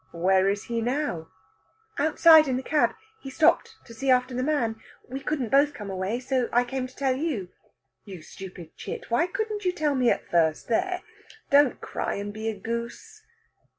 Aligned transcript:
"Where 0.13 0.49
is 0.49 0.63
he 0.63 0.81
now?" 0.81 1.27
"Outside 1.99 2.47
in 2.47 2.57
the 2.57 2.63
cab. 2.63 2.95
He 3.19 3.29
stopped 3.29 3.75
to 3.85 3.93
see 3.93 4.09
after 4.09 4.33
the 4.33 4.41
man. 4.41 4.77
We 5.07 5.19
couldn't 5.19 5.51
both 5.51 5.75
come 5.75 5.91
away, 5.91 6.19
so 6.19 6.49
I 6.51 6.63
came 6.63 6.87
to 6.87 6.95
tell 6.95 7.15
you." 7.15 7.49
"You 8.03 8.23
stupid 8.23 8.75
chit! 8.75 9.11
why 9.11 9.27
couldn't 9.27 9.63
you 9.63 9.71
tell 9.71 9.93
me 9.93 10.09
at 10.09 10.27
first? 10.27 10.67
There, 10.69 11.03
don't 11.51 11.81
cry 11.81 12.15
and 12.15 12.33
be 12.33 12.49
a 12.49 12.55
goose!" 12.55 13.21